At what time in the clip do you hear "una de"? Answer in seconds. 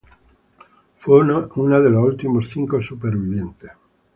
1.19-1.91